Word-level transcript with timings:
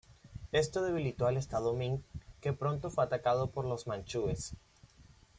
Esto 0.51 0.81
debilitó 0.81 1.27
al 1.27 1.37
estado 1.37 1.75
Ming, 1.75 2.01
que 2.39 2.53
pronto 2.53 2.89
fue 2.89 3.03
atacado 3.03 3.51
por 3.51 3.65
los 3.65 3.85
manchúes. 3.85 4.55